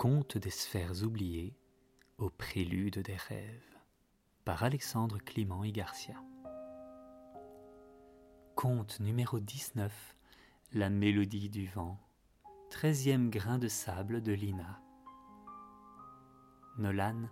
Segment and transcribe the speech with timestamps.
[0.00, 1.54] Conte des sphères oubliées
[2.16, 3.76] au prélude des rêves
[4.46, 6.14] par Alexandre Clément et Garcia.
[8.54, 10.16] Conte numéro 19
[10.72, 12.00] La mélodie du vent,
[12.70, 14.80] treizième grain de sable de Lina.
[16.78, 17.28] Nolan,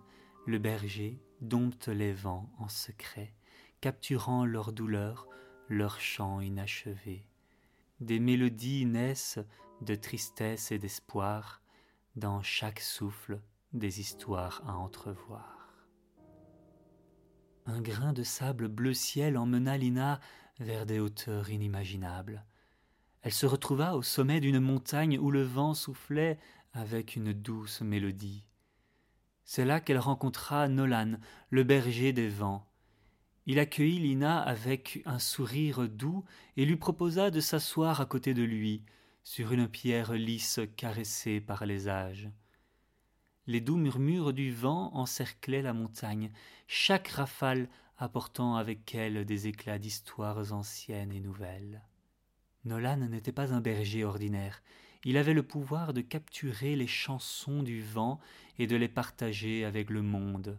[0.47, 3.33] le berger, dompte les vents en secret,
[3.81, 5.27] capturant leur douleur,
[5.71, 7.25] leur chant inachevé.
[8.01, 9.41] Des mélodies naissent
[9.81, 11.63] de tristesse et d'espoir,
[12.19, 13.41] dans chaque souffle
[13.73, 15.87] des histoires à entrevoir.
[17.67, 20.21] Un grain de sable bleu ciel emmena Lina
[20.59, 22.45] vers des hauteurs inimaginables.
[23.23, 26.39] Elle se retrouva au sommet d'une montagne où le vent soufflait
[26.73, 28.45] avec une douce mélodie.
[29.45, 31.19] C'est là qu'elle rencontra Nolan,
[31.51, 32.67] le berger des vents.
[33.47, 36.25] Il accueillit Lina avec un sourire doux
[36.57, 38.83] et lui proposa de s'asseoir à côté de lui,
[39.29, 42.31] sur une pierre lisse caressée par les âges.
[43.47, 46.33] Les doux murmures du vent encerclaient la montagne,
[46.67, 51.83] chaque rafale apportant avec elle des éclats d'histoires anciennes et nouvelles.
[52.65, 54.63] Nolan n'était pas un berger ordinaire,
[55.05, 58.21] il avait le pouvoir de capturer les chansons du vent
[58.59, 60.59] et de les partager avec le monde.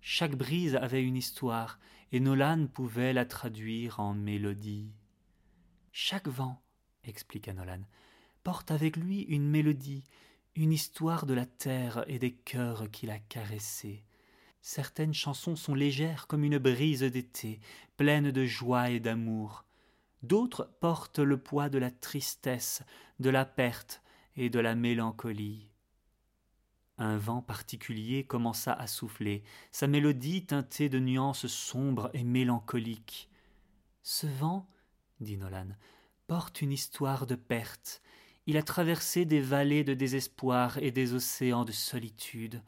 [0.00, 1.78] Chaque brise avait une histoire,
[2.10, 4.90] et Nolan pouvait la traduire en mélodie.
[5.92, 6.60] Chaque vent
[7.04, 7.82] expliqua Nolan,
[8.42, 10.04] porte avec lui une mélodie,
[10.56, 14.02] une histoire de la terre et des cœurs qu'il a caressés.
[14.62, 17.60] Certaines chansons sont légères comme une brise d'été,
[17.96, 19.64] pleines de joie et d'amour.
[20.22, 22.82] D'autres portent le poids de la tristesse,
[23.20, 24.02] de la perte
[24.36, 25.70] et de la mélancolie.
[26.98, 33.30] Un vent particulier commença à souffler, sa mélodie teintée de nuances sombres et mélancoliques.
[34.02, 34.68] Ce vent,
[35.20, 35.68] dit Nolan,
[36.30, 38.02] porte une histoire de perte.
[38.46, 42.62] Il a traversé des vallées de désespoir et des océans de solitude.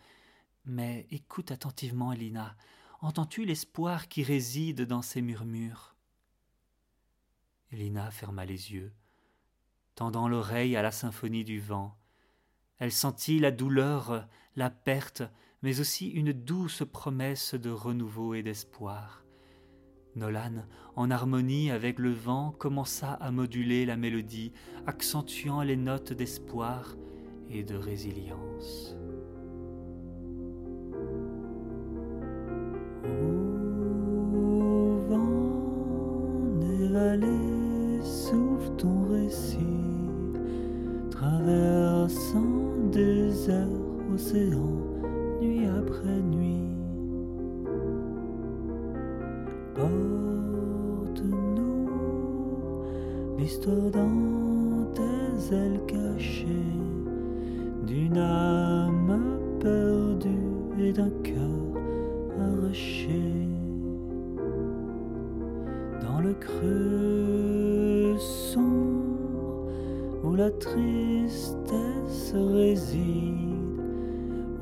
[0.64, 2.56] Mais écoute attentivement, Lina.
[3.02, 5.94] Entends-tu l'espoir qui réside dans ces murmures?
[7.70, 8.92] Lina ferma les yeux,
[9.94, 11.96] tendant l'oreille à la symphonie du vent.
[12.78, 15.22] Elle sentit la douleur, la perte,
[15.62, 19.21] mais aussi une douce promesse de renouveau et d'espoir.
[20.14, 24.52] Nolan, en harmonie avec le vent, commença à moduler la mélodie,
[24.86, 26.96] accentuant les notes d'espoir
[27.48, 28.94] et de résilience.
[33.04, 39.58] Au vent des vallées, souffle ton récit,
[41.10, 42.42] traversant
[42.90, 43.66] déserts,
[44.12, 44.81] océans,
[53.42, 56.78] l'histoire dans tes ailes cachées
[57.84, 59.18] d'une âme
[59.58, 61.58] perdue et d'un cœur
[62.38, 63.20] arraché.
[66.00, 69.66] Dans le creux sombre
[70.22, 73.80] où la tristesse réside,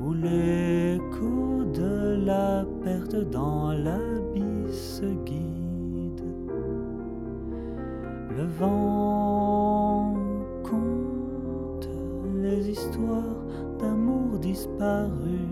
[0.03, 5.50] où l'écho de la perte dans l'abysse se guide.
[8.41, 10.15] Le vent
[10.63, 11.87] compte
[12.41, 13.45] les histoires
[13.79, 15.45] d'amour disparu,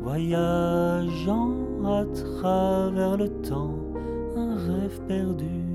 [0.00, 1.54] voyageant
[1.86, 3.78] à travers le temps,
[4.34, 5.67] un rêve perdu.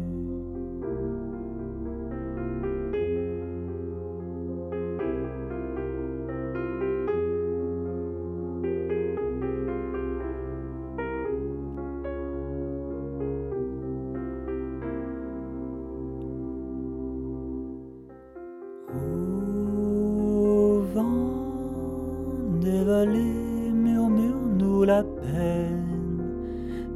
[25.21, 25.83] Peine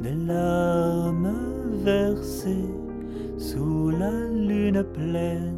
[0.02, 1.34] des larmes
[1.84, 2.70] versées
[3.36, 5.54] sous la lune pleine.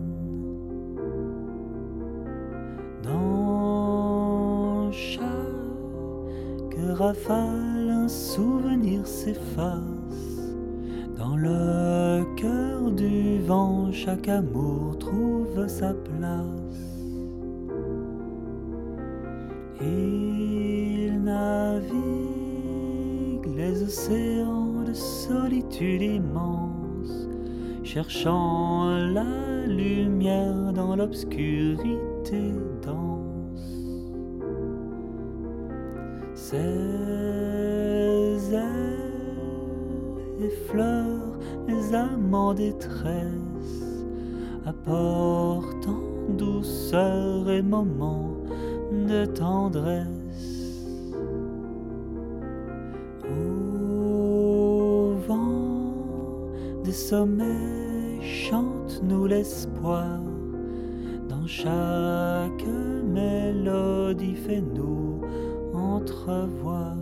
[3.03, 5.25] Dans chaque
[6.99, 9.81] rafale, un souvenir s'efface.
[11.19, 16.61] Dans le cœur du vent, chaque amour trouve sa place.
[23.61, 27.29] Les océans de solitude immense,
[27.83, 33.91] cherchant la lumière dans l'obscurité dense.
[36.35, 36.57] Ses
[38.55, 39.01] ailes
[40.43, 41.95] effleurent les
[42.33, 44.05] en détresse,
[44.65, 46.03] apportant
[46.39, 48.37] douceur et moments
[48.91, 50.20] de tendresse.
[56.91, 60.19] Des sommets, chante-nous l'espoir.
[61.29, 62.67] Dans chaque
[63.07, 65.21] mélodie, fais-nous
[65.73, 66.97] entrevoir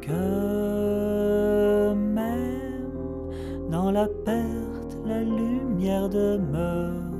[0.00, 7.12] que même dans la perte, la lumière demeure,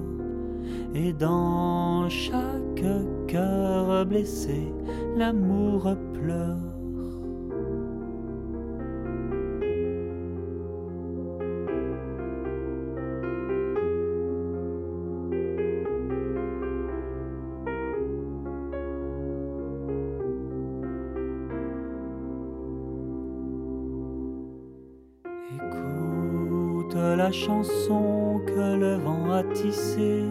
[0.94, 2.86] et dans chaque
[3.26, 4.72] cœur blessé,
[5.14, 6.73] l'amour pleure.
[26.94, 30.22] La chanson que le vent a tissée,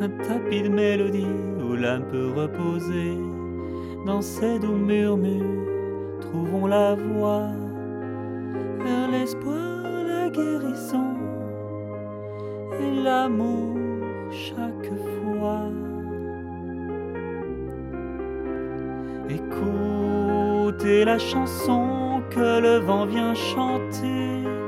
[0.00, 1.26] un tapis de mélodie
[1.58, 3.16] où l'âme peut reposer.
[4.04, 7.48] Dans ces doux murmures, trouvons la voie
[8.84, 11.16] vers l'espoir, la guérison
[12.78, 13.78] et l'amour
[14.30, 14.92] chaque
[15.22, 15.62] fois.
[19.30, 24.59] Écoutez la chanson que le vent vient chanter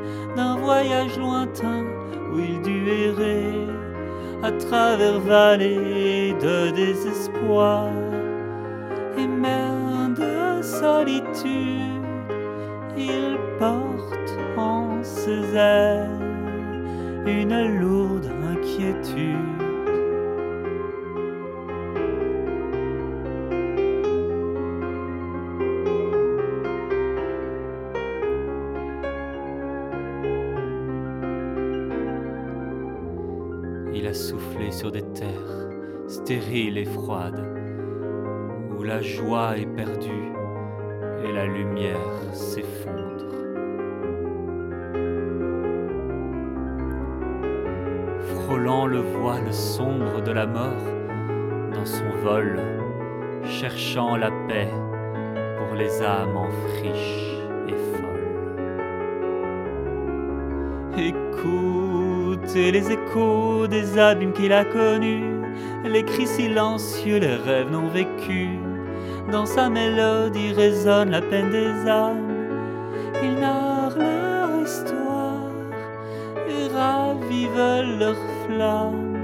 [0.72, 1.84] voyage lointain
[2.32, 2.82] où il dut
[4.42, 7.88] à travers vallées de désespoir
[9.19, 12.06] et mer de solitude.
[12.96, 16.08] Il porte en ses ailes
[17.26, 19.62] une lourde inquiétude.
[34.12, 35.70] A soufflé sur des terres
[36.06, 37.49] stériles et froides,
[38.76, 40.32] où la joie est perdue
[41.25, 41.97] et la lumière
[42.35, 43.25] s'effondre.
[48.20, 50.85] Frôlant le voile sombre de la mort
[51.73, 52.61] dans son vol,
[53.44, 54.69] cherchant la paix
[55.56, 58.12] pour les âmes en friche et folles.
[62.55, 65.25] Les échos des abîmes qu'il a connus,
[65.85, 68.59] les cris silencieux, les rêves non vécus.
[69.31, 72.29] Dans sa mélodie résonne la peine des âmes.
[73.23, 75.50] Il narre leur histoire
[76.49, 78.17] et ravive leur
[78.47, 79.17] flamme.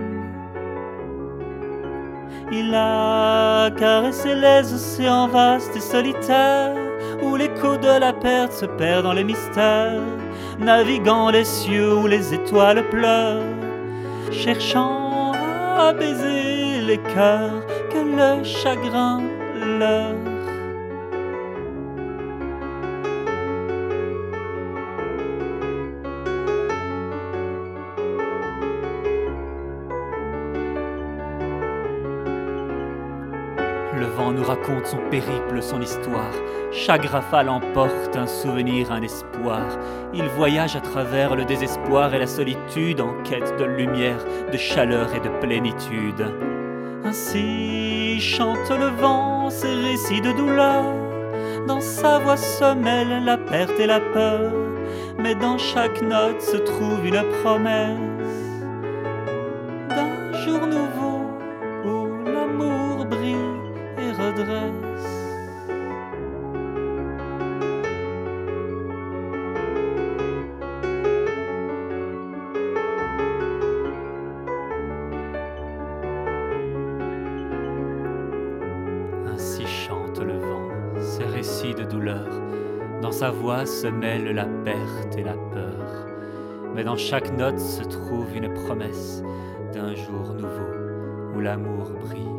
[2.51, 6.75] Il a caressé les océans vastes et solitaires,
[7.23, 10.03] où l'écho de la perte se perd dans les mystères,
[10.59, 13.43] naviguant les cieux où les étoiles pleurent,
[14.33, 15.33] cherchant
[15.79, 19.23] à baiser les cœurs que le chagrin
[19.79, 20.28] leur.
[34.35, 36.33] Nous raconte son périple, son histoire.
[36.71, 39.65] Chaque rafale emporte un souvenir, un espoir.
[40.13, 44.23] Il voyage à travers le désespoir et la solitude en quête de lumière,
[44.53, 46.27] de chaleur et de plénitude.
[47.05, 50.85] Ainsi chante le vent ses récits de douleur.
[51.67, 54.53] Dans sa voix se mêlent la perte et la peur,
[55.19, 57.99] mais dans chaque note se trouve une promesse
[59.89, 61.19] d'un jour nouveau
[61.85, 62.78] où l'amour
[64.39, 64.47] Ainsi
[79.67, 82.29] chante le vent ses récits de douleur.
[83.03, 86.07] Dans sa voix se mêlent la perte et la peur.
[86.77, 89.21] Mais dans chaque note se trouve une promesse
[89.73, 92.31] d'un jour nouveau où l'amour brille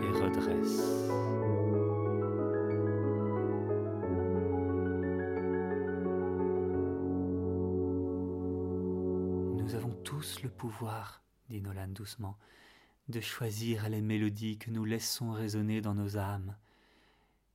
[0.00, 0.93] et redresse.
[10.04, 12.36] Tous le pouvoir, dit Nolan doucement,
[13.08, 16.56] de choisir les mélodies que nous laissons résonner dans nos âmes.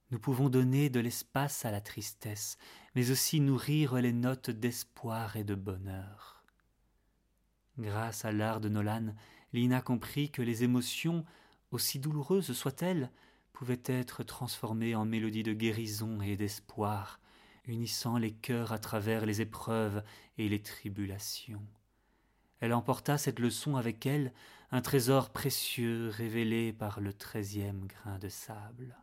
[0.10, 2.58] Nous pouvons donner de l'espace à la tristesse,
[2.96, 6.44] mais aussi nourrir les notes d'espoir et de bonheur.
[7.78, 9.14] Grâce à l'art de Nolan,
[9.54, 11.26] Lina comprit que les émotions,
[11.70, 13.12] aussi douloureuses soient-elles,
[13.54, 17.20] pouvaient être transformées en mélodies de guérison et d'espoir,
[17.66, 20.04] unissant les cœurs à travers les épreuves
[20.40, 21.62] et les tribulations.
[22.60, 24.34] Elle emporta cette leçon avec elle,
[24.72, 28.96] un trésor précieux révélé par le treizième grain de sable.